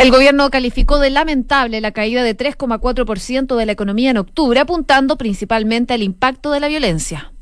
[0.00, 5.18] El gobierno calificó de lamentable la caída de 3,4% de la economía en octubre, apuntando
[5.18, 7.34] principalmente al impacto de la violencia.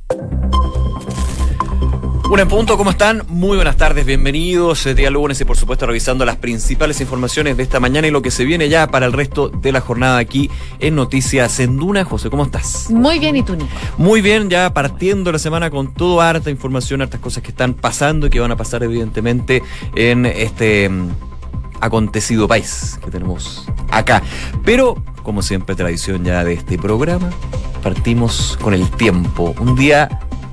[2.28, 3.22] Un en punto, ¿cómo están?
[3.28, 4.84] Muy buenas tardes, bienvenidos.
[4.86, 8.22] Eh, día lunes y por supuesto revisando las principales informaciones de esta mañana y lo
[8.22, 10.50] que se viene ya para el resto de la jornada aquí
[10.80, 12.04] en Noticias en Duna.
[12.04, 12.90] José, ¿cómo estás?
[12.90, 13.70] Muy bien, ¿y tú, Nico?
[13.98, 18.26] Muy bien, ya partiendo la semana con todo harta información, hartas cosas que están pasando
[18.26, 19.62] y que van a pasar evidentemente
[19.94, 21.27] en este mm,
[21.80, 24.22] acontecido país que tenemos acá.
[24.64, 27.30] Pero, como siempre, tradición ya de este programa,
[27.82, 29.54] partimos con el tiempo.
[29.60, 30.08] Un día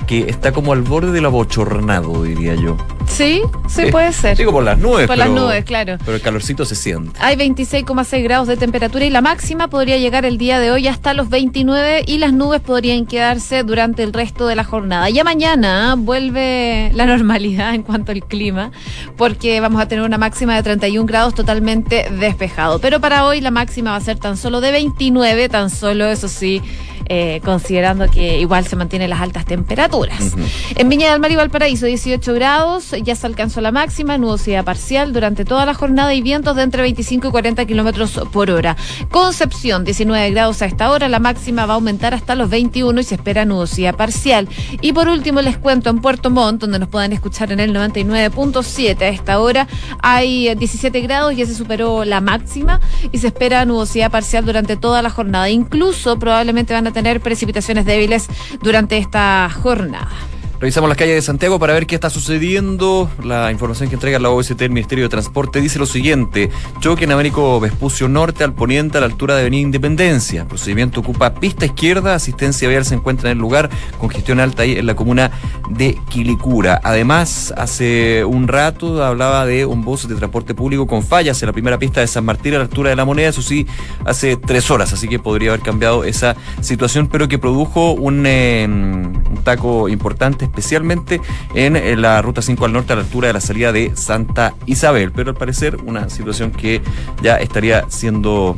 [0.06, 2.78] que está como al borde del abochornado, diría yo.
[3.08, 4.38] Sí, sí puede ser.
[4.38, 5.08] Digo por las nubes.
[5.08, 5.98] Por las nubes, claro.
[6.04, 7.18] Pero el calorcito se siente.
[7.22, 11.14] Hay 26,6 grados de temperatura y la máxima podría llegar el día de hoy hasta
[11.14, 15.10] los 29 y las nubes podrían quedarse durante el resto de la jornada.
[15.10, 15.96] Ya mañana ¿eh?
[15.98, 18.72] vuelve la normalidad en cuanto al clima
[19.18, 22.80] porque vamos a tener una máxima de 31 grados totalmente despejado.
[22.80, 26.28] Pero para hoy la máxima va a ser tan solo de 29, tan solo eso
[26.28, 26.62] sí
[27.08, 29.95] eh, considerando que igual se mantienen las altas temperaturas.
[30.76, 35.14] En Viña del Mar y Valparaíso, 18 grados, ya se alcanzó la máxima, nubosidad parcial
[35.14, 38.76] durante toda la jornada y vientos de entre 25 y 40 kilómetros por hora.
[39.10, 43.04] Concepción, 19 grados a esta hora, la máxima va a aumentar hasta los 21 y
[43.06, 44.50] se espera nubosidad parcial.
[44.82, 49.02] Y por último, les cuento en Puerto Montt, donde nos pueden escuchar en el 99.7
[49.02, 49.68] a esta hora,
[50.02, 52.82] hay 17 grados, ya se superó la máxima
[53.14, 55.50] y se espera nubosidad parcial durante toda la jornada.
[55.50, 58.28] Incluso probablemente van a tener precipitaciones débiles
[58.62, 59.85] durante esta jornada.
[60.60, 63.10] Revisamos las calles de Santiago para ver qué está sucediendo.
[63.24, 66.50] La información que entrega la OST, el Ministerio de Transporte, dice lo siguiente.
[66.80, 70.48] Choque en Américo Vespucio Norte al poniente a la altura de Avenida Independencia.
[70.48, 72.16] Procedimiento ocupa pista izquierda.
[72.16, 73.70] Asistencia vial se encuentra en el lugar.
[74.00, 75.30] Congestión alta ahí en la comuna
[75.70, 76.80] de Quilicura.
[76.84, 81.54] Además, hace un rato hablaba de un bus de transporte público con fallas en la
[81.54, 83.30] primera pista de San Martín a la altura de la moneda.
[83.30, 83.66] Eso sí,
[84.06, 84.94] hace tres horas.
[84.94, 88.68] Así que podría haber cambiado esa situación, pero que produjo un, eh,
[89.44, 91.22] taco importante especialmente
[91.54, 95.12] en la ruta 5 al norte a la altura de la salida de Santa Isabel,
[95.12, 96.82] pero al parecer una situación que
[97.22, 98.56] ya estaría siendo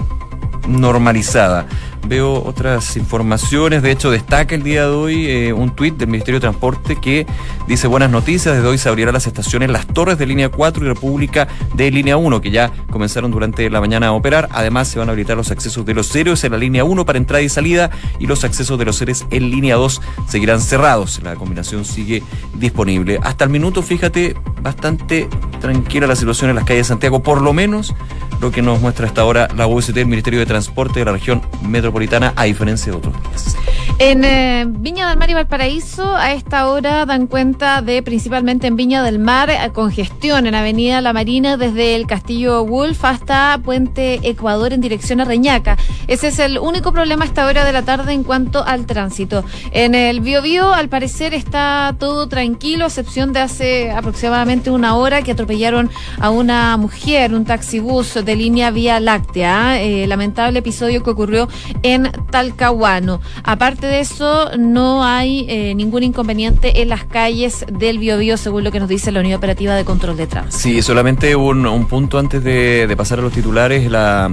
[0.68, 1.68] normalizada.
[2.08, 6.40] Veo otras informaciones, de hecho destaca el día de hoy eh, un tuit del Ministerio
[6.40, 7.28] de Transporte que
[7.68, 10.88] dice buenas noticias, desde hoy se abrirán las estaciones Las Torres de línea 4 y
[10.88, 14.48] República de línea 1, que ya comenzaron durante la mañana a operar.
[14.54, 17.18] Además se van a habilitar los accesos de los ceros en la línea 1 para
[17.18, 21.22] entrada y salida y los accesos de los seres en línea 2 seguirán cerrados.
[21.24, 22.24] La combinación sigue
[22.56, 23.20] disponible.
[23.22, 25.28] Hasta el minuto, fíjate, bastante
[25.60, 27.94] tranquila la situación en las calles de Santiago, por lo menos
[28.40, 31.42] lo que nos muestra hasta ahora la UST, el Ministerio de Transporte de la región
[31.64, 31.97] metropolitana,
[32.36, 33.58] a diferencia de otros días.
[34.00, 38.76] En eh, Viña del Mar y Valparaíso, a esta hora dan cuenta de, principalmente en
[38.76, 44.20] Viña del Mar, eh, congestión en Avenida La Marina desde el Castillo Wolf hasta Puente
[44.22, 45.78] Ecuador en dirección a Reñaca.
[46.08, 49.44] Ese es el único problema a esta hora de la tarde en cuanto al tránsito.
[49.72, 55.24] En el Biobío, al parecer, está todo tranquilo, a excepción de hace aproximadamente una hora
[55.24, 59.82] que atropellaron a una mujer, un taxibús de línea Vía Láctea.
[59.82, 61.48] Eh, lamentable episodio que ocurrió
[61.88, 63.22] en Talcahuano.
[63.44, 68.72] Aparte de eso, no hay eh, ningún inconveniente en las calles del Biobío, según lo
[68.72, 70.58] que nos dice la Unidad Operativa de Control de Tránsito.
[70.58, 74.30] Sí, solamente un, un punto antes de, pasar a los titulares, la,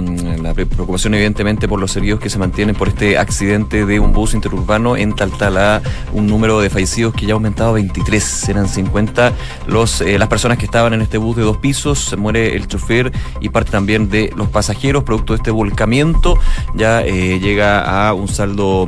[0.53, 4.97] preocupación evidentemente por los heridos que se mantienen por este accidente de un bus interurbano
[4.97, 9.33] en Taltalá, un número de fallecidos que ya ha aumentado a 23, eran 50
[9.67, 12.67] los, eh, las personas que estaban en este bus de dos pisos, se muere el
[12.67, 16.37] chofer y parte también de los pasajeros, producto de este volcamiento,
[16.73, 18.87] ya eh, llega a un saldo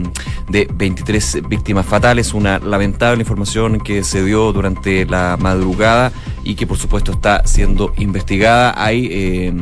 [0.49, 6.11] de 23 víctimas fatales, una lamentable información que se dio durante la madrugada
[6.43, 8.73] y que por supuesto está siendo investigada.
[8.77, 9.53] Hay eh,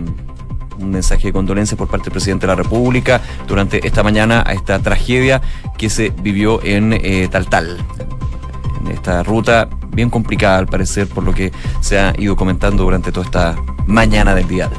[0.79, 4.53] un mensaje de condolencia por parte del presidente de la República durante esta mañana a
[4.53, 5.41] esta tragedia
[5.77, 7.77] que se vivió en eh, Taltal.
[8.81, 13.11] En esta ruta bien complicada al parecer por lo que se ha ido comentando durante
[13.11, 13.55] toda esta
[13.87, 14.69] mañana del día.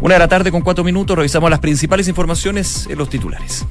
[0.00, 3.66] Una de la tarde con cuatro minutos revisamos las principales informaciones en los titulares.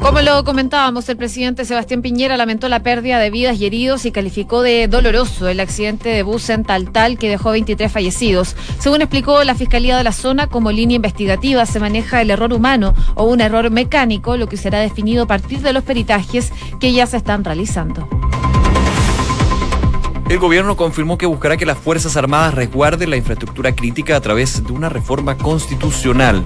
[0.00, 4.12] Como lo comentábamos, el presidente Sebastián Piñera lamentó la pérdida de vidas y heridos y
[4.12, 8.56] calificó de doloroso el accidente de bus en Taltal que dejó 23 fallecidos.
[8.78, 12.94] Según explicó la Fiscalía de la zona, como línea investigativa se maneja el error humano
[13.16, 17.06] o un error mecánico, lo que será definido a partir de los peritajes que ya
[17.06, 18.08] se están realizando.
[20.28, 24.66] El gobierno confirmó que buscará que las Fuerzas Armadas resguarden la infraestructura crítica a través
[24.66, 26.44] de una reforma constitucional.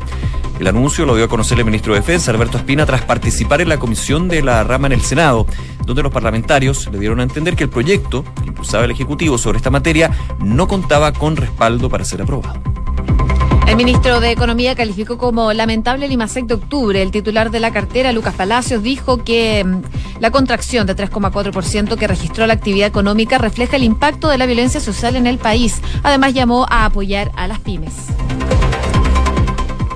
[0.59, 3.71] El anuncio lo dio a conocer el ministro de Defensa, Alberto Espina, tras participar en
[3.71, 5.47] la comisión de la rama en el Senado,
[5.87, 9.57] donde los parlamentarios le dieron a entender que el proyecto que impulsaba el Ejecutivo sobre
[9.57, 10.11] esta materia
[10.41, 12.61] no contaba con respaldo para ser aprobado.
[13.81, 17.01] Ministro de Economía calificó como lamentable el IMASEC de octubre.
[17.01, 22.07] El titular de la cartera, Lucas Palacios, dijo que mm, la contracción de 3,4% que
[22.07, 25.81] registró la actividad económica refleja el impacto de la violencia social en el país.
[26.03, 27.95] Además, llamó a apoyar a las pymes.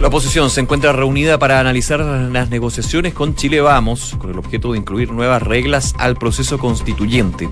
[0.01, 4.73] La oposición se encuentra reunida para analizar las negociaciones con Chile Vamos, con el objeto
[4.73, 7.51] de incluir nuevas reglas al proceso constituyente.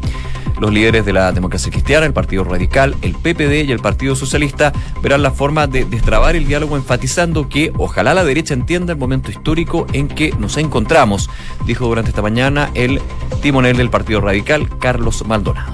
[0.60, 4.72] Los líderes de la democracia cristiana, el Partido Radical, el PPD y el Partido Socialista
[5.02, 9.30] verán la forma de destrabar el diálogo enfatizando que ojalá la derecha entienda el momento
[9.30, 11.30] histórico en que nos encontramos,
[11.66, 13.00] dijo durante esta mañana el
[13.42, 15.72] timonel del Partido Radical, Carlos Maldonado.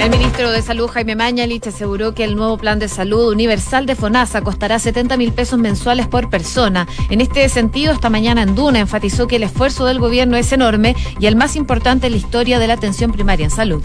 [0.00, 3.94] El ministro de Salud, Jaime Mañalich, aseguró que el nuevo plan de salud universal de
[3.94, 6.88] FONASA costará 70 mil pesos mensuales por persona.
[7.10, 10.96] En este sentido, esta mañana en Duna enfatizó que el esfuerzo del gobierno es enorme
[11.18, 13.82] y el más importante en la historia de la atención primaria en salud.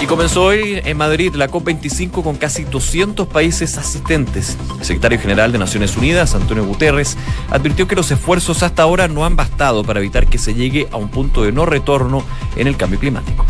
[0.00, 4.56] Y comenzó hoy en Madrid la COP25 con casi 200 países asistentes.
[4.78, 7.18] El secretario general de Naciones Unidas, Antonio Guterres,
[7.50, 10.96] advirtió que los esfuerzos hasta ahora no han bastado para evitar que se llegue a
[10.96, 12.24] un punto de no retorno
[12.56, 13.44] en el cambio climático.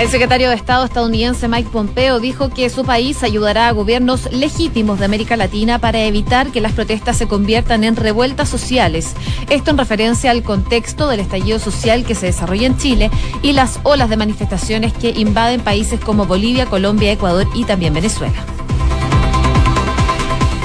[0.00, 4.98] El secretario de Estado estadounidense Mike Pompeo dijo que su país ayudará a gobiernos legítimos
[4.98, 9.12] de América Latina para evitar que las protestas se conviertan en revueltas sociales.
[9.50, 13.10] Esto en referencia al contexto del estallido social que se desarrolla en Chile
[13.42, 18.42] y las olas de manifestaciones que invaden países como Bolivia, Colombia, Ecuador y también Venezuela.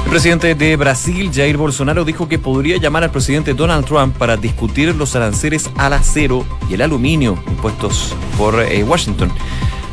[0.06, 4.38] El presidente de Brasil, Jair Bolsonaro, dijo que podría llamar al presidente Donald Trump para
[4.38, 9.30] discutir los aranceles al acero y el aluminio impuestos por eh, Washington.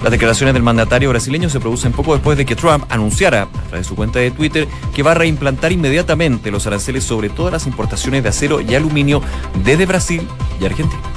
[0.02, 3.80] Las declaraciones del mandatario brasileño se producen poco después de que Trump anunciara, a través
[3.80, 7.66] de su cuenta de Twitter, que va a reimplantar inmediatamente los aranceles sobre todas las
[7.66, 9.22] importaciones de acero y aluminio
[9.64, 10.28] desde Brasil
[10.60, 11.11] y Argentina.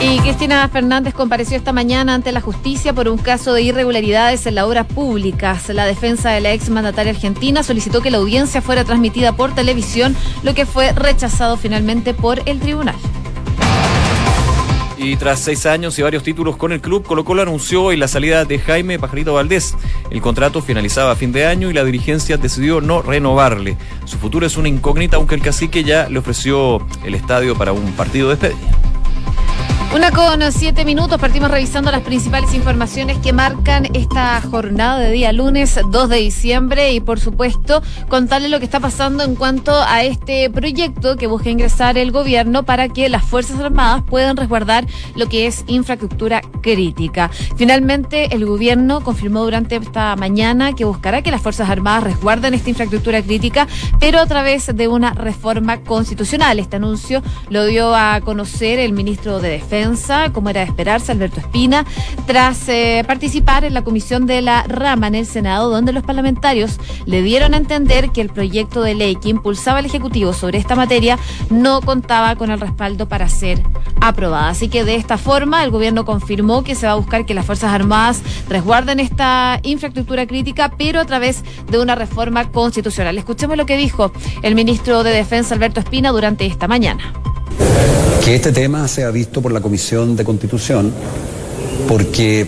[0.00, 4.54] Y Cristina Fernández compareció esta mañana ante la justicia por un caso de irregularidades en
[4.54, 5.58] la obra pública.
[5.68, 10.14] La defensa de la ex mandataria argentina solicitó que la audiencia fuera transmitida por televisión,
[10.42, 12.96] lo que fue rechazado finalmente por el tribunal.
[14.98, 18.08] Y tras seis años y varios títulos con el club, Colo Colo anunció hoy la
[18.08, 19.74] salida de Jaime Pajarito Valdés.
[20.10, 23.76] El contrato finalizaba a fin de año y la dirigencia decidió no renovarle.
[24.04, 27.92] Su futuro es una incógnita, aunque el cacique ya le ofreció el estadio para un
[27.92, 28.76] partido de despedida.
[29.94, 35.32] Una con siete minutos, partimos revisando las principales informaciones que marcan esta jornada de día
[35.32, 40.02] lunes 2 de diciembre y por supuesto contarle lo que está pasando en cuanto a
[40.02, 45.28] este proyecto que busca ingresar el gobierno para que las Fuerzas Armadas puedan resguardar lo
[45.28, 47.30] que es infraestructura crítica.
[47.56, 52.68] Finalmente, el gobierno confirmó durante esta mañana que buscará que las Fuerzas Armadas resguarden esta
[52.68, 53.66] infraestructura crítica,
[53.98, 56.58] pero a través de una reforma constitucional.
[56.58, 59.75] Este anuncio lo dio a conocer el ministro de Defensa
[60.32, 61.84] como era de esperarse, Alberto Espina,
[62.26, 66.78] tras eh, participar en la comisión de la rama en el Senado, donde los parlamentarios
[67.04, 70.76] le dieron a entender que el proyecto de ley que impulsaba el Ejecutivo sobre esta
[70.76, 71.18] materia
[71.50, 73.62] no contaba con el respaldo para ser
[74.00, 74.48] aprobada.
[74.48, 77.44] Así que de esta forma el gobierno confirmó que se va a buscar que las
[77.44, 83.18] Fuerzas Armadas resguarden esta infraestructura crítica, pero a través de una reforma constitucional.
[83.18, 84.10] Escuchemos lo que dijo
[84.42, 87.12] el ministro de Defensa, Alberto Espina, durante esta mañana
[88.24, 90.92] que este tema sea visto por la Comisión de Constitución
[91.88, 92.46] porque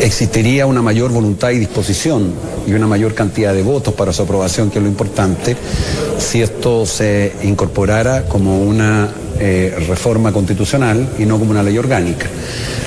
[0.00, 2.32] existiría una mayor voluntad y disposición
[2.66, 5.56] y una mayor cantidad de votos para su aprobación, que es lo importante,
[6.18, 12.26] si esto se incorporara como una eh, reforma constitucional y no como una ley orgánica.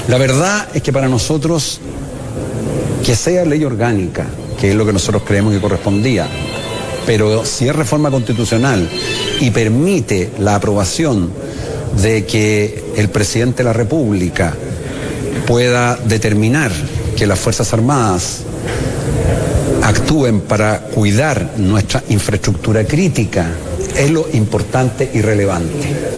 [0.07, 1.79] La verdad es que para nosotros,
[3.05, 4.25] que sea ley orgánica,
[4.59, 6.27] que es lo que nosotros creemos que correspondía,
[7.05, 8.89] pero si es reforma constitucional
[9.39, 11.31] y permite la aprobación
[12.01, 14.53] de que el presidente de la República
[15.45, 16.71] pueda determinar
[17.15, 18.41] que las Fuerzas Armadas
[19.83, 23.47] actúen para cuidar nuestra infraestructura crítica
[23.95, 26.17] es lo importante y relevante.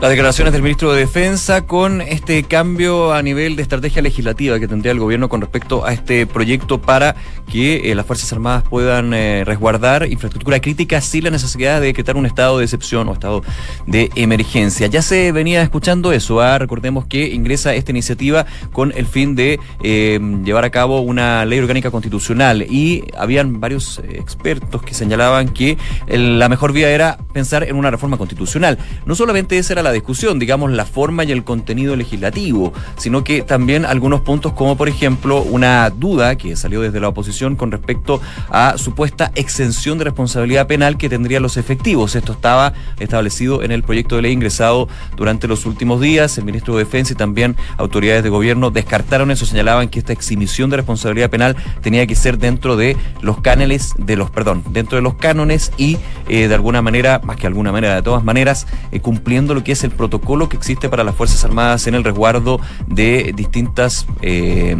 [0.00, 4.68] Las declaraciones del ministro de Defensa con este cambio a nivel de estrategia legislativa que
[4.68, 7.16] tendría el gobierno con respecto a este proyecto para
[7.50, 12.16] que eh, las Fuerzas Armadas puedan eh, resguardar infraestructura crítica sin la necesidad de decretar
[12.16, 13.42] un estado de excepción o estado
[13.88, 14.86] de emergencia.
[14.86, 16.58] Ya se venía escuchando eso, ¿ah?
[16.58, 21.58] recordemos que ingresa esta iniciativa con el fin de eh, llevar a cabo una ley
[21.58, 25.76] orgánica constitucional y habían varios expertos que señalaban que
[26.06, 28.78] la mejor vía era pensar en una reforma constitucional.
[29.04, 33.42] No solamente esa era la discusión, digamos, la forma y el contenido legislativo, sino que
[33.42, 38.20] también algunos puntos como, por ejemplo, una duda que salió desde la oposición con respecto
[38.50, 42.14] a supuesta exención de responsabilidad penal que tendrían los efectivos.
[42.14, 46.38] Esto estaba establecido en el proyecto de ley ingresado durante los últimos días.
[46.38, 50.70] El ministro de Defensa y también autoridades de gobierno descartaron eso, señalaban que esta exhibición
[50.70, 55.02] de responsabilidad penal tenía que ser dentro de los cánones, de los, perdón, dentro de
[55.02, 59.00] los cánones y eh, de alguna manera, más que alguna manera, de todas maneras, eh,
[59.00, 62.60] cumpliendo lo que es el protocolo que existe para las Fuerzas Armadas en el resguardo
[62.86, 64.76] de distintas, eh,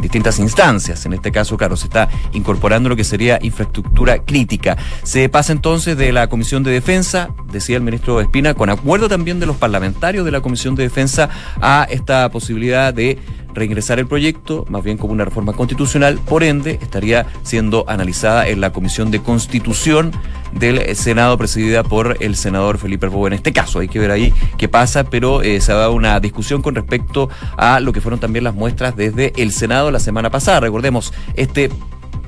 [0.00, 1.06] distintas instancias.
[1.06, 4.76] En este caso, claro, se está incorporando lo que sería infraestructura crítica.
[5.02, 9.40] Se pasa entonces de la Comisión de Defensa, decía el ministro Espina, con acuerdo también
[9.40, 11.28] de los parlamentarios de la Comisión de Defensa
[11.60, 13.18] a esta posibilidad de
[13.54, 18.60] reingresar el proyecto, más bien como una reforma constitucional, por ende estaría siendo analizada en
[18.60, 20.12] la Comisión de Constitución
[20.52, 23.80] del Senado presidida por el senador Felipe Arbó en este caso.
[23.80, 27.28] Hay que ver ahí qué pasa, pero eh, se ha dado una discusión con respecto
[27.56, 30.60] a lo que fueron también las muestras desde el Senado la semana pasada.
[30.60, 31.70] Recordemos, este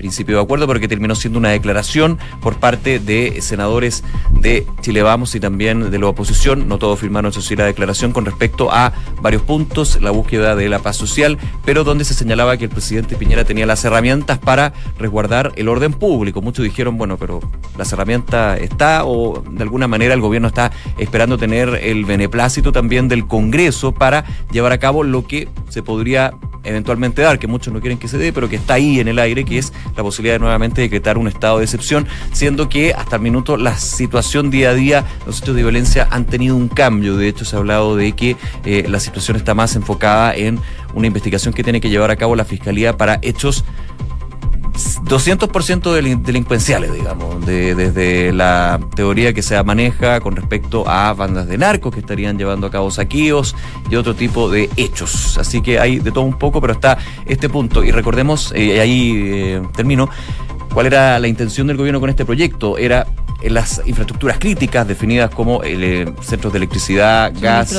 [0.02, 5.00] principio de acuerdo, pero que terminó siendo una declaración por parte de senadores de Chile
[5.02, 6.66] Vamos y también de la oposición.
[6.66, 10.68] No todos firmaron, eso sí, la declaración con respecto a varios puntos, la búsqueda de
[10.68, 14.72] la paz social, pero donde se señalaba que el presidente Piñera tenía las herramientas para
[14.98, 16.42] resguardar el orden público.
[16.42, 17.38] Muchos dijeron, bueno, pero
[17.78, 23.06] las herramientas está o de alguna manera el gobierno está esperando tener el beneplácito también
[23.06, 27.80] del Congreso para llevar a cabo lo que se podría eventualmente dar, que muchos no
[27.80, 30.34] quieren que se dé, pero que está ahí en el aire, que es la posibilidad
[30.34, 34.70] de nuevamente decretar un estado de excepción, siendo que hasta el minuto la situación día
[34.70, 37.16] a día, los hechos de violencia han tenido un cambio.
[37.16, 40.58] De hecho, se ha hablado de que eh, la situación está más enfocada en
[40.94, 43.64] una investigación que tiene que llevar a cabo la Fiscalía para hechos
[45.04, 51.92] 200% delincuenciales, digamos, desde la teoría que se maneja con respecto a bandas de narcos
[51.92, 53.54] que estarían llevando a cabo saqueos
[53.90, 55.38] y otro tipo de hechos.
[55.38, 57.84] Así que hay de todo un poco, pero está este punto.
[57.84, 60.08] Y recordemos, eh, ahí eh, termino,
[60.72, 62.78] cuál era la intención del gobierno con este proyecto.
[62.78, 63.06] Era
[63.42, 67.70] en las infraestructuras críticas definidas como el, eh, centros de electricidad, gas,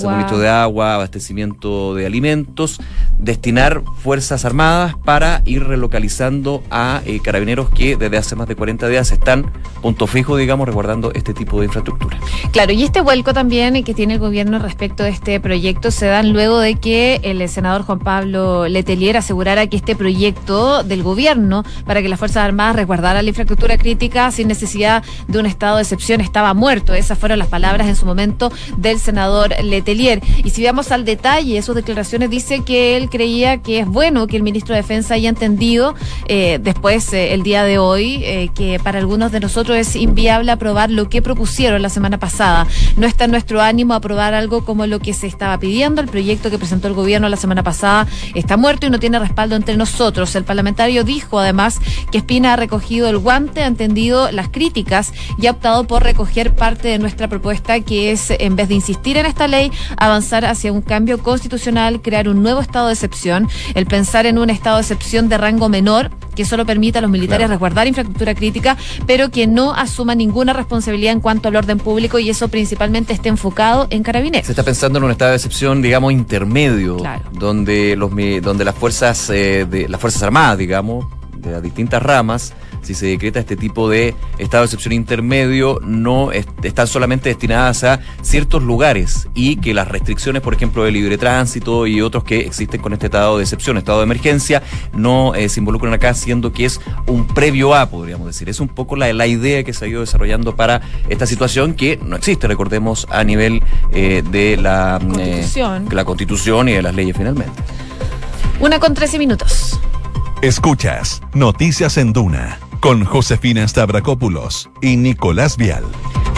[0.00, 2.80] suministro de agua, abastecimiento de alimentos,
[3.18, 8.88] destinar fuerzas armadas para ir relocalizando a eh, carabineros que desde hace más de 40
[8.88, 9.50] días están
[9.80, 12.18] punto fijo, digamos, resguardando este tipo de infraestructura.
[12.52, 16.32] Claro, y este vuelco también que tiene el gobierno respecto a este proyecto se dan
[16.32, 22.02] luego de que el senador Juan Pablo Letelier asegurara que este proyecto del gobierno para
[22.02, 26.20] que las Fuerzas Armadas resguardaran la infraestructura crítica sin necesidad de un estado de excepción
[26.20, 26.94] estaba muerto.
[26.94, 30.20] Esas fueron las palabras en su momento del senador Letelier.
[30.44, 34.36] Y si vamos al detalle, sus declaraciones dice que él creía que es bueno que
[34.36, 35.94] el ministro de Defensa haya entendido
[36.26, 40.52] eh, después, eh, el día de hoy, eh, que para algunos de nosotros es inviable
[40.52, 42.66] aprobar lo que propusieron la semana pasada.
[42.96, 46.00] No está en nuestro ánimo aprobar algo como lo que se estaba pidiendo.
[46.00, 49.56] El proyecto que presentó el gobierno la semana pasada está muerto y no tiene respaldo
[49.56, 50.34] entre nosotros.
[50.34, 51.80] El parlamentario dijo además
[52.10, 54.72] que Espina ha recogido el guante, ha entendido las críticas
[55.38, 59.16] y ha optado por recoger parte de nuestra propuesta, que es, en vez de insistir
[59.16, 63.86] en esta ley, avanzar hacia un cambio constitucional, crear un nuevo estado de excepción, el
[63.86, 67.48] pensar en un estado de excepción de rango menor que solo permita a los militares
[67.48, 72.30] resguardar infraestructura crítica, pero que no asuma ninguna responsabilidad en cuanto al orden público y
[72.30, 74.46] eso principalmente esté enfocado en carabineros.
[74.46, 76.96] Se está pensando en un estado de excepción, digamos, intermedio,
[77.32, 78.10] donde los
[78.42, 81.06] donde las fuerzas eh, de las fuerzas armadas, digamos,
[81.36, 86.30] de las distintas ramas si se decreta este tipo de estado de excepción intermedio, no
[86.32, 91.86] están solamente destinadas a ciertos lugares y que las restricciones, por ejemplo, de libre tránsito
[91.86, 94.62] y otros que existen con este estado de excepción, estado de emergencia,
[94.92, 98.48] no eh, se involucran acá, siendo que es un previo a, podríamos decir.
[98.48, 101.98] Es un poco la, la idea que se ha ido desarrollando para esta situación que
[102.02, 103.62] no existe, recordemos, a nivel
[103.92, 105.88] eh, de la mm, eh, constitución.
[105.90, 107.52] la constitución y de las leyes finalmente.
[108.60, 109.80] Una con trece minutos.
[110.40, 115.84] Escuchas Noticias en Duna con Josefina Stavrakopoulos y Nicolás Vial.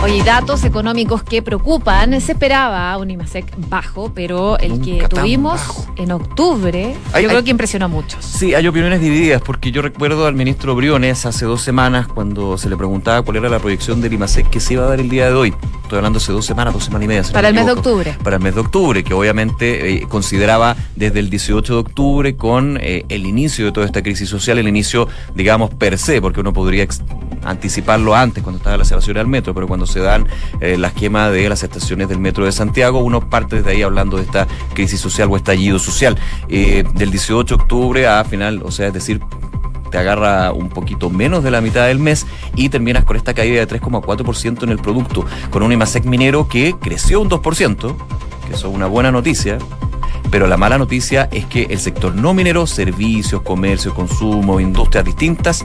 [0.04, 2.20] Oye, datos económicos que preocupan.
[2.20, 5.62] Se esperaba un IMASEC bajo, pero el que tuvimos
[5.96, 8.22] en octubre, yo creo que impresionó a muchos.
[8.22, 12.68] Sí, hay opiniones divididas, porque yo recuerdo al ministro Briones hace dos semanas, cuando se
[12.68, 15.28] le preguntaba cuál era la proyección del IMASEC que se iba a dar el día
[15.28, 15.54] de hoy.
[15.84, 17.22] Estoy hablando hace dos semanas, dos semanas y media.
[17.32, 18.14] Para el mes de octubre.
[18.22, 22.78] Para el mes de octubre, que obviamente eh, consideraba desde el 18 de octubre con
[22.78, 26.52] eh, el inicio de toda esta crisis social, el inicio, digamos, per se, porque uno
[26.52, 26.82] podría
[27.44, 30.26] anticiparlo antes, cuando estaba la cerración al metro, pero cuando se dan
[30.60, 34.16] eh, la esquema de las estaciones del metro de Santiago, uno parte desde ahí hablando
[34.16, 36.16] de esta crisis social o estallido social.
[36.48, 39.20] Eh, del 18 de octubre a final, o sea, es decir,
[39.90, 43.64] te agarra un poquito menos de la mitad del mes y terminas con esta caída
[43.64, 47.96] de 3,4% en el producto, con un IMASEC minero que creció un 2%,
[48.48, 49.58] que eso es una buena noticia,
[50.34, 55.64] pero la mala noticia es que el sector no minero, servicios, comercio, consumo, industrias distintas,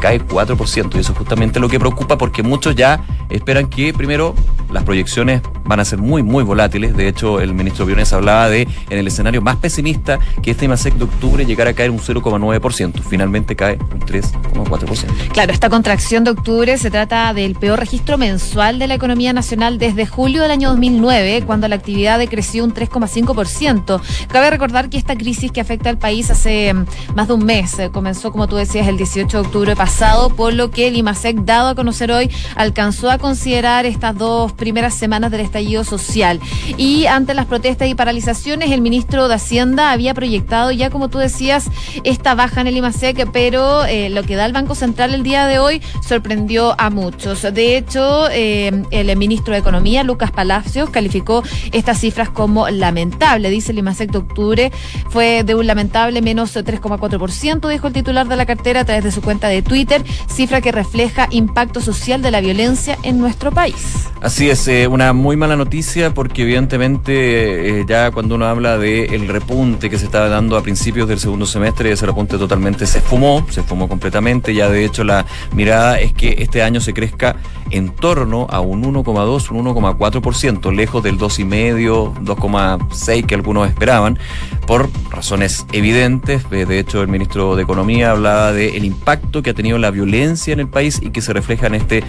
[0.00, 0.96] cae 4%.
[0.96, 4.34] Y eso es justamente lo que preocupa porque muchos ya esperan que primero
[4.70, 6.96] las proyecciones van a ser muy, muy volátiles.
[6.96, 10.94] De hecho, el ministro Briones hablaba de, en el escenario más pesimista, que este IMASEC
[10.94, 13.02] de octubre llegara a caer un 0,9%.
[13.02, 15.32] Finalmente cae un 3,4%.
[15.32, 19.78] Claro, esta contracción de octubre se trata del peor registro mensual de la economía nacional
[19.78, 24.00] desde julio del año 2009, cuando la actividad decreció un 3,5%.
[24.28, 27.78] Cabe recordar que esta crisis que afecta al país hace mm, más de un mes
[27.78, 31.36] eh, comenzó, como tú decías, el 18 de octubre pasado, por lo que el IMASEC,
[31.44, 36.40] dado a conocer hoy, alcanzó a considerar estas dos primeras semanas del estallido social.
[36.76, 41.18] Y ante las protestas y paralizaciones, el ministro de Hacienda había proyectado ya, como tú
[41.18, 41.70] decías,
[42.04, 45.46] esta baja en el IMASEC, pero eh, lo que da el Banco Central el día
[45.46, 47.42] de hoy sorprendió a muchos.
[47.42, 53.50] De hecho, eh, el ministro de Economía, Lucas Palacios, calificó estas cifras como lamentable.
[53.50, 54.72] Dice el IMASEC de octubre
[55.08, 59.12] fue de un lamentable menos 3,4%, dijo el titular de la cartera a través de
[59.12, 64.08] su cuenta de Twitter, cifra que refleja impacto social de la violencia en nuestro país.
[64.20, 69.12] Así es, eh, una muy mala noticia porque evidentemente eh, ya cuando uno habla del
[69.12, 72.98] el repunte que se estaba dando a principios del segundo semestre, ese repunte totalmente se
[72.98, 77.36] esfumó, se esfumó completamente, ya de hecho la mirada es que este año se crezca
[77.70, 84.18] en torno a un 1,2, un 1,4%, lejos del 2,5, 2,6 que algunos esperaban,
[84.66, 86.44] por razones evidentes.
[86.50, 90.52] Eh, de hecho, el ministro de Economía hablaba del impacto que ha tenido la violencia
[90.52, 92.04] en el país y que se refleja en este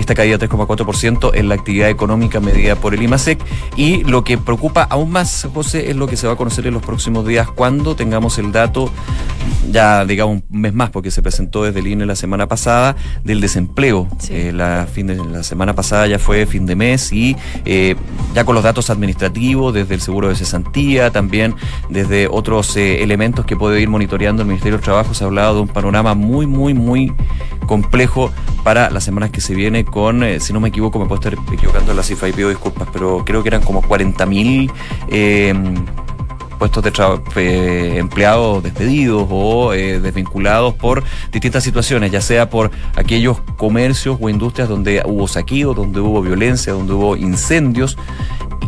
[0.00, 3.38] esta caída de 3,4% en la actividad económica medida por el IMASEC.
[3.76, 6.74] Y lo que preocupa aún más, José, es lo que se va a conocer en
[6.74, 8.90] los próximos días cuando tengamos el dato,
[9.70, 13.40] ya digamos un mes más, porque se presentó desde el INE la semana pasada, del
[13.40, 14.08] desempleo.
[14.30, 17.96] Eh, la, la semana pasada ya fue fin de mes y eh,
[18.34, 21.54] ya con los datos administrativos, desde el seguro de cesantía, también
[21.88, 25.56] desde otros eh, elementos que puede ir monitoreando el Ministerio del Trabajo, se ha hablado
[25.56, 27.12] de un panorama muy, muy, muy
[27.66, 28.32] complejo
[28.64, 31.34] para las semanas que se viene con, eh, si no me equivoco, me puedo estar
[31.52, 34.70] equivocando en la cifra y pido disculpas, pero creo que eran como 40.000
[35.08, 35.54] eh,
[36.60, 36.92] puestos de
[37.36, 41.02] eh, empleados despedidos o eh, desvinculados por
[41.32, 46.74] distintas situaciones, ya sea por aquellos comercios o industrias donde hubo saqueo, donde hubo violencia,
[46.74, 47.96] donde hubo incendios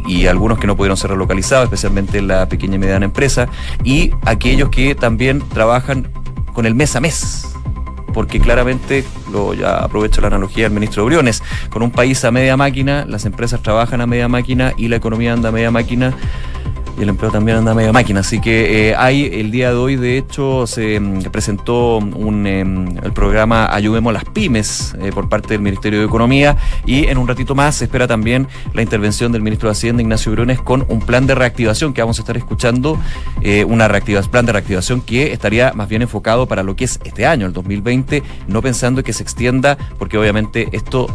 [0.07, 3.47] y algunos que no pudieron ser relocalizados, especialmente la pequeña y mediana empresa,
[3.85, 6.11] y aquellos que también trabajan
[6.55, 7.47] con el mes a mes
[8.15, 12.59] porque claramente, lo, ya aprovecho la analogía del ministro Briones, con un país a media
[12.59, 16.13] máquina, las empresas trabajan a media máquina y la economía anda a media máquina
[16.99, 18.21] y el empleo también anda medio máquina.
[18.21, 22.97] Así que eh, hay el día de hoy, de hecho, se mm, presentó un, em,
[23.03, 27.19] el programa Ayudemos a las Pymes eh, por parte del Ministerio de Economía y en
[27.19, 30.87] un ratito más se espera también la intervención del ministro de Hacienda, Ignacio Briones, con
[30.89, 32.99] un plan de reactivación que vamos a estar escuchando,
[33.43, 37.01] eh, una reactivación, plan de reactivación que estaría más bien enfocado para lo que es
[37.05, 41.09] este año, el 2020, no pensando que se extienda, porque obviamente esto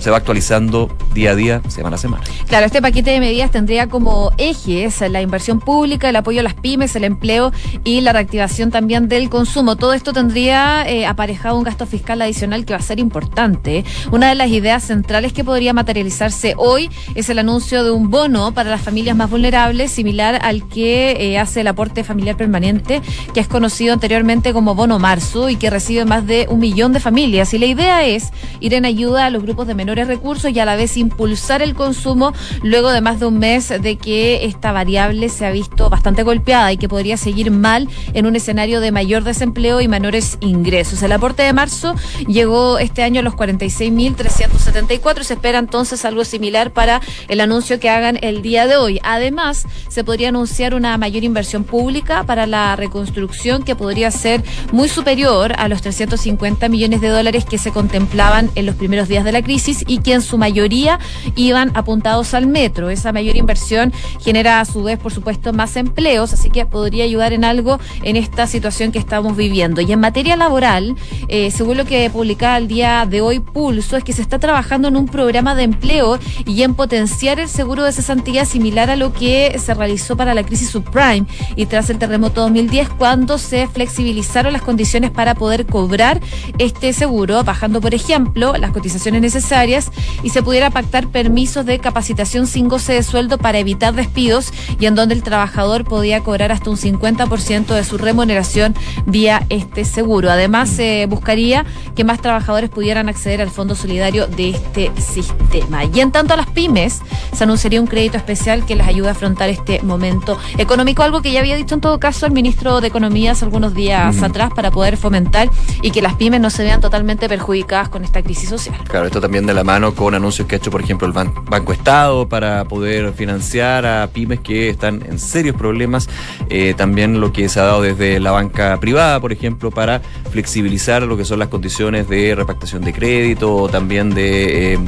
[0.00, 2.24] se va actualizando día a día, semana a semana.
[2.48, 6.54] Claro, este paquete de medidas tendría como ejes la inversión pública, el apoyo a las
[6.54, 7.52] pymes, el empleo
[7.84, 9.76] y la reactivación también del consumo.
[9.76, 13.84] Todo esto tendría eh, aparejado un gasto fiscal adicional que va a ser importante.
[14.12, 18.52] Una de las ideas centrales que podría materializarse hoy es el anuncio de un bono
[18.52, 23.40] para las familias más vulnerables, similar al que eh, hace el aporte familiar permanente, que
[23.40, 27.54] es conocido anteriormente como bono marzo y que recibe más de un millón de familias.
[27.54, 30.64] Y la idea es ir en ayuda a los grupos de menores recursos y a
[30.64, 35.13] la vez impulsar el consumo luego de más de un mes de que esta variable
[35.28, 39.24] se ha visto bastante golpeada y que podría seguir mal en un escenario de mayor
[39.24, 41.02] desempleo y menores ingresos.
[41.02, 41.94] El aporte de marzo
[42.26, 47.80] llegó este año a los 46.374 y se espera entonces algo similar para el anuncio
[47.80, 49.00] que hagan el día de hoy.
[49.02, 54.88] Además, se podría anunciar una mayor inversión pública para la reconstrucción que podría ser muy
[54.88, 59.32] superior a los 350 millones de dólares que se contemplaban en los primeros días de
[59.32, 60.98] la crisis y que en su mayoría
[61.36, 62.90] iban apuntados al metro.
[62.90, 67.34] Esa mayor inversión genera a su vez, por supuesto, más empleos, así que podría ayudar
[67.34, 69.82] en algo en esta situación que estamos viviendo.
[69.82, 70.96] Y en materia laboral,
[71.28, 74.88] eh, según lo que publicaba el día de hoy Pulso, es que se está trabajando
[74.88, 79.12] en un programa de empleo y en potenciar el seguro de cesantía similar a lo
[79.12, 84.54] que se realizó para la crisis subprime y tras el terremoto 2010 cuando se flexibilizaron
[84.54, 86.22] las condiciones para poder cobrar
[86.56, 89.90] este seguro, bajando, por ejemplo, las cotizaciones necesarias
[90.22, 94.86] y se pudiera pactar permisos de capacitación sin goce de sueldo para evitar despidos y
[94.86, 98.76] en en donde el trabajador podía cobrar hasta un 50% de su remuneración
[99.06, 100.30] vía este seguro.
[100.30, 105.82] Además, se buscaría que más trabajadores pudieran acceder al Fondo Solidario de este sistema.
[105.84, 107.00] Y en tanto a las pymes,
[107.32, 111.32] se anunciaría un crédito especial que les ayude a afrontar este momento económico, algo que
[111.32, 114.70] ya había dicho en todo caso el ministro de Economía hace algunos días atrás para
[114.70, 115.50] poder fomentar
[115.82, 118.76] y que las pymes no se vean totalmente perjudicadas con esta crisis social.
[118.88, 121.72] Claro, esto también de la mano con anuncios que ha hecho, por ejemplo, el Banco
[121.72, 126.08] Estado para poder financiar a pymes que están en serios problemas.
[126.48, 131.02] Eh, también lo que se ha dado desde la banca privada, por ejemplo, para flexibilizar
[131.02, 134.74] lo que son las condiciones de repactación de crédito o también de...
[134.74, 134.78] Eh,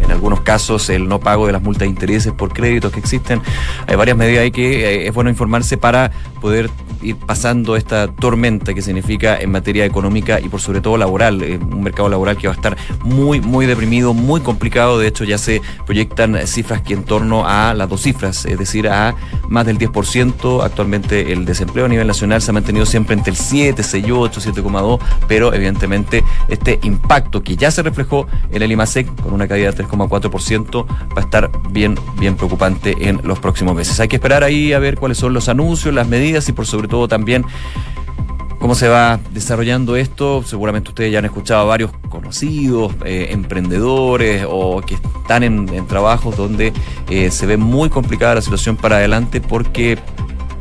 [0.00, 3.42] en algunos casos el no pago de las multas de intereses por créditos que existen.
[3.86, 6.70] Hay varias medidas ahí que eh, es bueno informarse para poder
[7.02, 11.58] ir pasando esta tormenta que significa en materia económica y por sobre todo laboral, eh,
[11.58, 14.98] un mercado laboral que va a estar muy, muy deprimido, muy complicado.
[14.98, 18.88] De hecho, ya se proyectan cifras que en torno a las dos cifras, es decir,
[18.88, 19.14] a
[19.48, 20.64] más del 10%.
[20.64, 24.40] Actualmente el desempleo a nivel nacional se ha mantenido siempre entre el 7, 6, 8,
[24.40, 29.70] 7,2, pero evidentemente este impacto que ya se reflejó en el IMASEC con una caída
[29.70, 34.00] de 3,4% va a estar bien, bien preocupante en los próximos meses.
[34.00, 36.87] Hay que esperar ahí a ver cuáles son los anuncios, las medidas y por sobre
[36.88, 37.44] todo también
[38.58, 40.42] cómo se va desarrollando esto.
[40.42, 46.36] Seguramente ustedes ya han escuchado a varios conocidos, eh, emprendedores o que están en, trabajos
[46.36, 46.72] donde
[47.08, 49.98] eh, se ve muy complicada la situación para adelante porque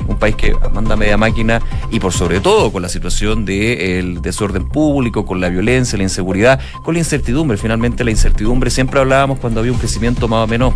[0.08, 1.62] un país que manda media máquina
[1.92, 6.62] y por sobre todo con la situación del desorden público, con la violencia, la inseguridad,
[6.84, 7.58] con la incertidumbre.
[7.58, 10.74] Finalmente la incertidumbre, siempre hablábamos cuando había un crecimiento más o menos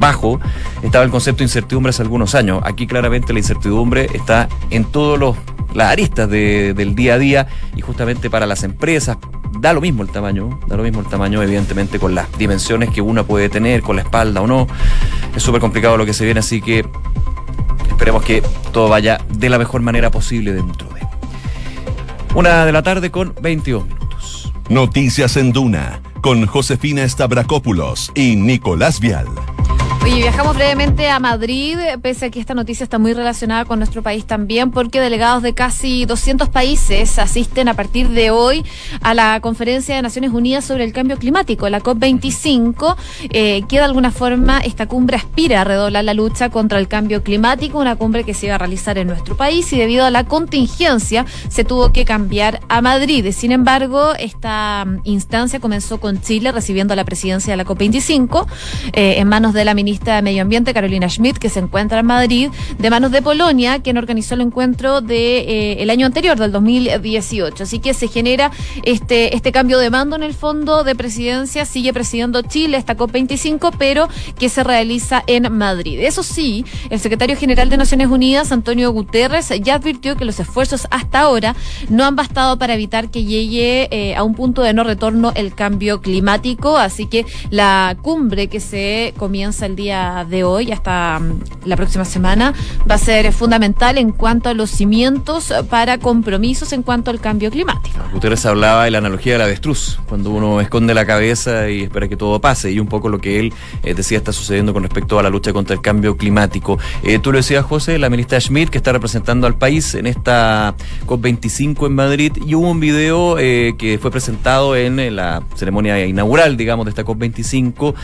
[0.00, 0.40] bajo,
[0.82, 2.60] estaba el concepto de incertidumbre hace algunos años.
[2.64, 5.36] Aquí claramente la incertidumbre está en todos
[5.74, 9.18] las aristas del día a día y justamente para las empresas
[9.58, 13.02] da lo mismo el tamaño, da lo mismo el tamaño evidentemente con las dimensiones que
[13.02, 14.66] una puede tener, con la espalda o no.
[15.36, 16.84] Es súper complicado lo que se viene, así que
[17.88, 21.00] esperemos que todo vaya de la mejor manera posible dentro de.
[22.34, 24.52] Una de la tarde con 22 minutos.
[24.68, 29.26] Noticias en Duna con Josefina Stavrakopoulos y Nicolás Vial.
[30.02, 34.02] Oye, viajamos brevemente a Madrid, pese a que esta noticia está muy relacionada con nuestro
[34.02, 38.64] país también, porque delegados de casi 200 países asisten a partir de hoy
[39.02, 42.96] a la Conferencia de Naciones Unidas sobre el Cambio Climático, la COP25,
[43.28, 47.22] eh, que de alguna forma esta cumbre aspira a redoblar la lucha contra el cambio
[47.22, 50.24] climático, una cumbre que se iba a realizar en nuestro país y debido a la
[50.24, 53.30] contingencia se tuvo que cambiar a Madrid.
[53.32, 58.46] Sin embargo, esta mm, instancia comenzó con Chile recibiendo la presidencia de la COP25
[58.94, 61.98] eh, en manos de la ministra ministra de Medio Ambiente, Carolina Schmidt, que se encuentra
[61.98, 62.48] en Madrid,
[62.78, 67.64] de manos de Polonia, quien organizó el encuentro de eh, el año anterior, del 2018.
[67.64, 68.52] Así que se genera
[68.84, 73.72] este, este cambio de mando en el fondo de presidencia, sigue presidiendo Chile esta COP25,
[73.76, 75.98] pero que se realiza en Madrid.
[76.00, 80.86] Eso sí, el secretario general de Naciones Unidas, Antonio Guterres, ya advirtió que los esfuerzos
[80.92, 81.56] hasta ahora
[81.88, 85.52] no han bastado para evitar que llegue eh, a un punto de no retorno el
[85.52, 91.64] cambio climático, así que la cumbre que se comienza el día de hoy hasta mm,
[91.64, 92.52] la próxima semana
[92.88, 97.50] va a ser fundamental en cuanto a los cimientos para compromisos en cuanto al cambio
[97.50, 97.98] climático.
[98.12, 102.16] Guterres hablaba de la analogía del avestruz, cuando uno esconde la cabeza y espera que
[102.16, 105.22] todo pase, y un poco lo que él eh, decía está sucediendo con respecto a
[105.22, 106.78] la lucha contra el cambio climático.
[107.02, 110.74] Eh, tú lo decías, José, la ministra Schmidt, que está representando al país en esta
[111.06, 116.58] COP25 en Madrid, y hubo un video eh, que fue presentado en la ceremonia inaugural,
[116.58, 117.94] digamos, de esta COP25,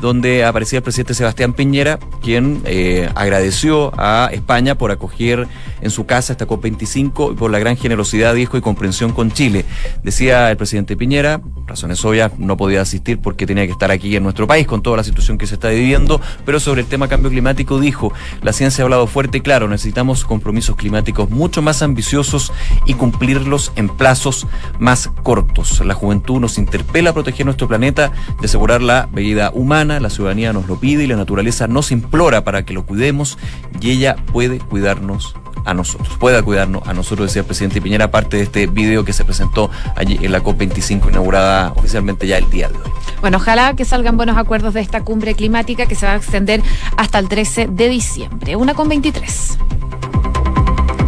[0.00, 5.46] donde aparecía el presidente Sebastián Piñera, quien eh, agradeció a España por acoger
[5.80, 9.64] en su casa esta COP25 y por la gran generosidad, dijo, y comprensión con Chile.
[10.02, 14.22] Decía el presidente Piñera, razones obvias, no podía asistir porque tenía que estar aquí en
[14.22, 17.30] nuestro país con toda la situación que se está viviendo, pero sobre el tema cambio
[17.30, 22.52] climático dijo, la ciencia ha hablado fuerte y claro, necesitamos compromisos climáticos mucho más ambiciosos
[22.86, 24.46] y cumplirlos en plazos
[24.78, 25.84] más cortos.
[25.84, 30.52] La juventud nos interpela a proteger nuestro planeta, de asegurar la vida humana, la ciudadanía
[30.52, 33.38] nos lo pide y la naturaleza nos implora para que lo cuidemos
[33.80, 38.36] y ella puede cuidarnos a nosotros, pueda cuidarnos a nosotros, decía el presidente Piñera, parte
[38.36, 42.68] de este video que se presentó allí en la COP25 inaugurada oficialmente ya el día
[42.68, 42.90] de hoy.
[43.20, 46.62] Bueno, ojalá que salgan buenos acuerdos de esta cumbre climática que se va a extender
[46.96, 48.56] hasta el 13 de diciembre.
[48.56, 49.58] Una con 23.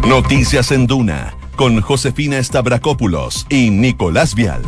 [0.07, 4.61] Noticias en Duna con Josefina Stavrakopoulos y Nicolás Vial.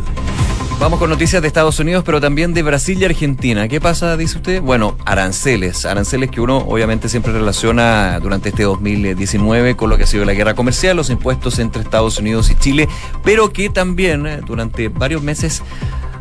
[0.82, 3.68] Vamos con noticias de Estados Unidos, pero también de Brasil y Argentina.
[3.68, 4.64] ¿Qué pasa, dice usted?
[4.64, 5.86] Bueno, aranceles.
[5.86, 10.34] Aranceles que uno obviamente siempre relaciona durante este 2019 con lo que ha sido la
[10.34, 12.90] guerra comercial, los impuestos entre Estados Unidos y Chile,
[13.24, 15.62] pero que también eh, durante varios meses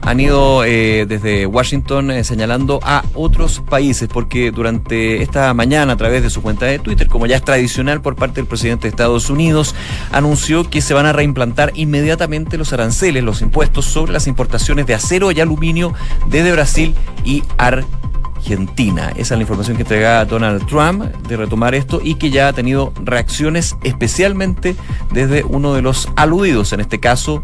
[0.03, 5.97] han ido eh, desde Washington eh, señalando a otros países, porque durante esta mañana, a
[5.97, 8.89] través de su cuenta de Twitter, como ya es tradicional por parte del presidente de
[8.89, 9.75] Estados Unidos,
[10.11, 14.95] anunció que se van a reimplantar inmediatamente los aranceles, los impuestos sobre las importaciones de
[14.95, 15.93] acero y aluminio
[16.27, 19.11] desde Brasil y Argentina.
[19.11, 22.53] Esa es la información que entrega Donald Trump de retomar esto y que ya ha
[22.53, 24.77] tenido reacciones especialmente
[25.13, 27.43] desde uno de los aludidos, en este caso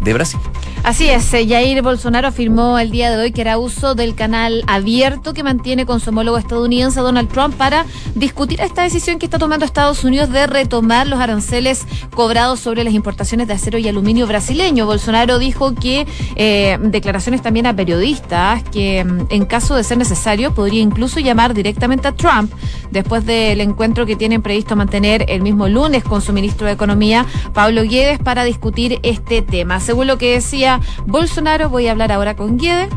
[0.00, 0.40] de Brasil.
[0.84, 4.64] Así es, eh, Jair Bolsonaro afirmó el día de hoy que era uso del canal
[4.66, 9.38] abierto que mantiene con su homólogo estadounidense Donald Trump para discutir esta decisión que está
[9.38, 14.26] tomando Estados Unidos de retomar los aranceles cobrados sobre las importaciones de acero y aluminio
[14.26, 14.84] brasileño.
[14.84, 20.52] Bolsonaro dijo que eh, declaraciones también a periodistas que mm, en caso de ser necesario
[20.52, 22.52] podría incluso llamar directamente a Trump
[22.90, 27.24] después del encuentro que tienen previsto mantener el mismo lunes con su ministro de Economía,
[27.54, 29.78] Pablo Guedes, para discutir este tema.
[29.82, 32.88] Según lo que decía Bolsonaro, voy a hablar ahora con Guedes.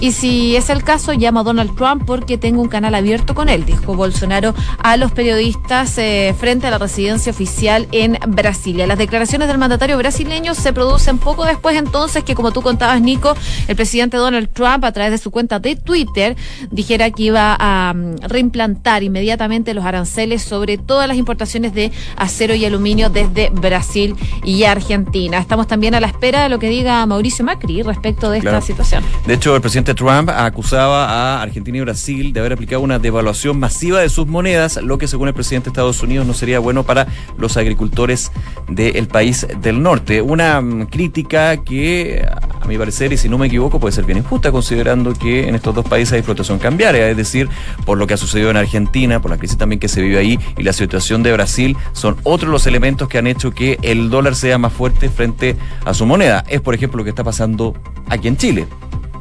[0.00, 3.48] Y si es el caso, llamo a Donald Trump porque tengo un canal abierto con
[3.48, 8.86] él, dijo Bolsonaro a los periodistas eh, frente a la residencia oficial en Brasilia.
[8.86, 13.34] Las declaraciones del mandatario brasileño se producen poco después entonces que, como tú contabas, Nico,
[13.68, 16.36] el presidente Donald Trump, a través de su cuenta de Twitter,
[16.70, 22.54] dijera que iba a mm, reimplantar inmediatamente los aranceles sobre todas las importaciones de acero
[22.54, 25.38] y aluminio desde Brasil y Argentina.
[25.38, 29.02] Estamos también a la espera de lo que diga Mauricio Macri respecto de esta situación.
[29.26, 33.58] De hecho, el presidente Trump acusaba a Argentina y Brasil de haber aplicado una devaluación
[33.58, 36.84] masiva de sus monedas, lo que según el presidente de Estados Unidos no sería bueno
[36.84, 38.30] para los agricultores
[38.68, 40.22] del país del norte.
[40.22, 44.18] Una mm, crítica que, a mi parecer, y si no me equivoco, puede ser bien
[44.18, 47.48] injusta, considerando que en estos dos países hay explotación cambiaria, es decir,
[47.84, 50.38] por lo que ha sucedido en Argentina, por la crisis también que se vive ahí
[50.56, 54.36] y la situación de Brasil, son otros los elementos que han hecho que el dólar
[54.36, 56.44] sea más fuerte frente a su moneda.
[56.48, 57.74] Es, por ejemplo, lo que está pasando
[58.08, 58.66] aquí en Chile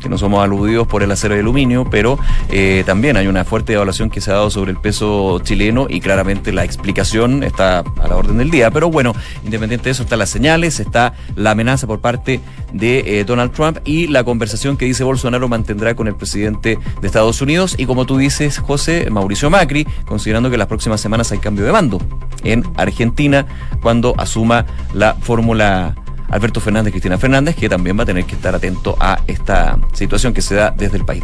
[0.03, 3.73] que no somos aludidos por el acero y aluminio, pero eh, también hay una fuerte
[3.73, 8.07] evaluación que se ha dado sobre el peso chileno y claramente la explicación está a
[8.07, 8.69] la orden del día.
[8.69, 9.13] Pero bueno,
[9.43, 12.41] independiente de eso, están las señales, está la amenaza por parte
[12.73, 17.07] de eh, Donald Trump y la conversación que dice Bolsonaro mantendrá con el presidente de
[17.07, 21.39] Estados Unidos y como tú dices, José, Mauricio Macri, considerando que las próximas semanas hay
[21.39, 21.99] cambio de mando
[22.43, 23.45] en Argentina
[23.81, 25.95] cuando asuma la fórmula
[26.29, 30.33] Alberto Fernández, Cristina Fernández, que también va a tener que estar atento a esta situación
[30.33, 31.23] que se da desde el país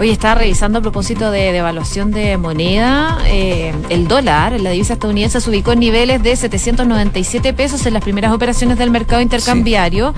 [0.00, 5.40] Oye, estaba revisando a propósito de devaluación de, moneda, eh, el dólar, la divisa estadounidense
[5.40, 10.14] se ubicó en niveles de 797 pesos en las primeras operaciones del mercado intercambiario,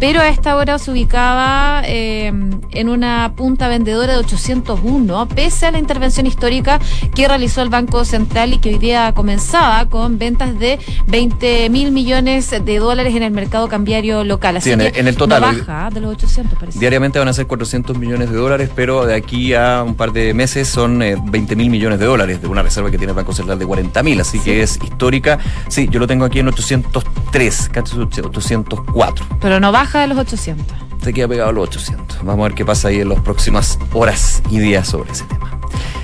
[0.00, 2.32] pero a esta hora se ubicaba eh,
[2.70, 6.80] en una punta vendedora de 801, pese a la intervención histórica
[7.14, 11.92] que realizó el Banco Central y que hoy día comenzaba con ventas de 20 mil
[11.92, 14.56] millones de dólares en el mercado cambiario cambiario local.
[14.56, 15.40] Así en, el total.
[15.40, 16.78] baja de los 800, parece.
[16.78, 20.32] Diariamente van a ser 400 millones de dólares, pero de aquí a un par de
[20.34, 23.32] meses son 20 eh, mil millones de dólares de una reserva que tiene el Banco
[23.32, 25.38] Central de 40 mil, así que es histórica.
[25.68, 29.26] Sí, yo lo tengo aquí en 803, casi 804.
[29.40, 30.64] Pero no baja de los 800.
[31.02, 32.18] Se queda pegado a los 800.
[32.22, 35.60] Vamos a ver qué pasa ahí en las próximas horas y días sobre ese tema.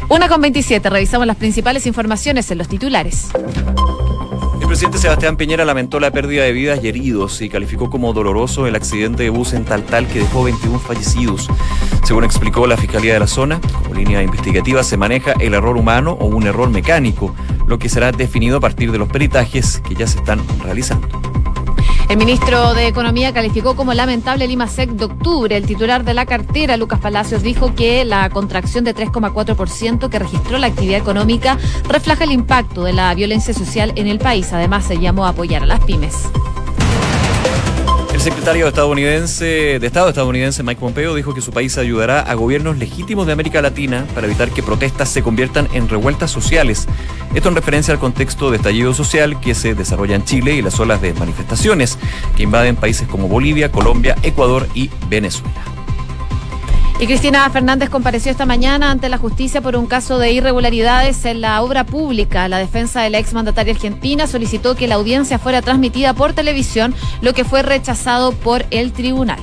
[0.09, 3.29] Una con 27, revisamos las principales informaciones en los titulares.
[4.69, 8.67] El presidente Sebastián Piñera lamentó la pérdida de vidas y heridos y calificó como doloroso
[8.67, 11.49] el accidente de bus en Taltal que dejó 21 fallecidos.
[12.05, 16.19] Según explicó la Fiscalía de la zona, como línea investigativa se maneja el error humano
[16.21, 17.35] o un error mecánico,
[17.67, 21.28] lo que será definido a partir de los peritajes que ya se están realizando.
[22.09, 25.55] El ministro de Economía calificó como lamentable el IMASEC de octubre.
[25.55, 30.57] El titular de la cartera, Lucas Palacios, dijo que la contracción de 3,4% que registró
[30.57, 34.55] la actividad económica refleja el impacto de la violencia social en el país.
[34.55, 36.15] Además, se llamó a apoyar a las pymes.
[38.19, 42.77] El secretario estadounidense, de Estado estadounidense Mike Pompeo dijo que su país ayudará a gobiernos
[42.77, 46.89] legítimos de América Latina para evitar que protestas se conviertan en revueltas sociales.
[47.33, 50.81] Esto en referencia al contexto de estallido social que se desarrolla en Chile y las
[50.81, 51.97] olas de manifestaciones
[52.37, 55.78] que invaden países como Bolivia, Colombia, Ecuador y Venezuela.
[57.01, 61.41] Y Cristina Fernández compareció esta mañana ante la justicia por un caso de irregularidades en
[61.41, 62.49] la obra pública.
[62.49, 67.35] La defensa de la exmandataria argentina solicitó que la audiencia fuera transmitida por televisión, lo
[67.35, 69.39] que fue rechazado por el tribunal.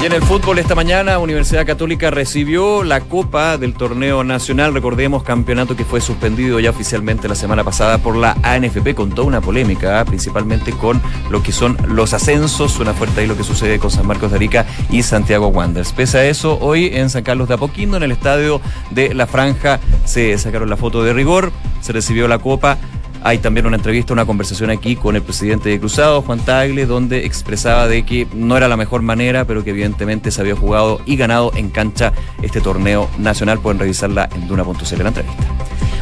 [0.00, 4.72] Y en el fútbol esta mañana, Universidad Católica recibió la Copa del Torneo Nacional.
[4.72, 9.28] Recordemos, campeonato que fue suspendido ya oficialmente la semana pasada por la ANFP con toda
[9.28, 10.06] una polémica, ¿ah?
[10.06, 12.72] principalmente con lo que son los ascensos.
[12.72, 15.92] Suena fuerte ahí lo que sucede con San Marcos de Arica y Santiago Wanderers.
[15.92, 19.80] Pese a eso, hoy en San Carlos de Apoquindo, en el estadio de La Franja,
[20.06, 22.78] se sacaron la foto de rigor, se recibió la Copa
[23.22, 27.26] Hay también una entrevista, una conversación aquí con el presidente de Cruzado, Juan Tagle, donde
[27.26, 31.16] expresaba de que no era la mejor manera, pero que evidentemente se había jugado y
[31.16, 33.60] ganado en cancha este torneo nacional.
[33.60, 35.44] Pueden revisarla en duna.cl la entrevista.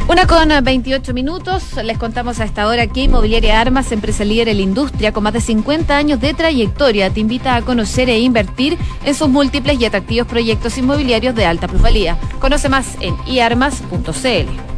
[0.08, 1.74] Una con 28 minutos.
[1.84, 5.34] Les contamos a esta hora que Inmobiliaria Armas, empresa líder en la industria con más
[5.34, 9.84] de 50 años de trayectoria, te invita a conocer e invertir en sus múltiples y
[9.84, 12.16] atractivos proyectos inmobiliarios de alta plusvalía.
[12.40, 14.77] Conoce más en iarmas.cl.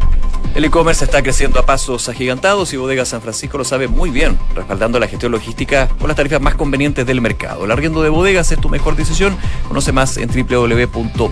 [0.55, 4.37] El e-commerce está creciendo a pasos agigantados y Bodega San Francisco lo sabe muy bien,
[4.55, 7.65] respaldando la gestión logística con las tarifas más convenientes del mercado.
[7.65, 9.37] El arriendo de bodegas es tu mejor decisión.
[9.69, 11.31] Conoce más en www.bsf.cl.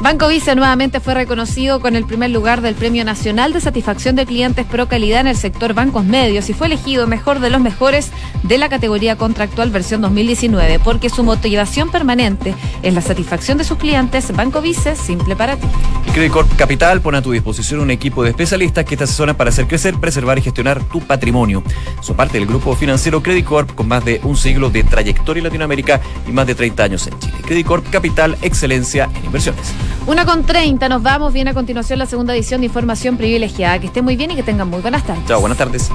[0.00, 4.26] Banco Vice nuevamente fue reconocido con el primer lugar del Premio Nacional de Satisfacción de
[4.26, 8.12] Clientes Pro Calidad en el sector bancos medios y fue elegido mejor de los mejores
[8.44, 13.76] de la categoría contractual versión 2019 porque su motivación permanente es la satisfacción de sus
[13.76, 14.30] clientes.
[14.36, 15.66] Banco Vice, simple para ti.
[16.14, 19.66] Credit Capital pone a tu disposición un equipo de especialistas que te asesoran para hacer
[19.66, 21.64] crecer, preservar y gestionar tu patrimonio.
[22.02, 25.44] Son parte del grupo financiero Credit Corp con más de un siglo de trayectoria en
[25.44, 27.34] Latinoamérica y más de 30 años en Chile.
[27.44, 29.74] Credit Corp Capital, excelencia en inversiones.
[30.06, 31.32] Una con 30, nos vamos.
[31.32, 33.78] Viene a continuación la segunda edición de Información Privilegiada.
[33.78, 35.24] Que esté muy bien y que tengan muy buenas tardes.
[35.26, 35.90] Chao, buenas tardes.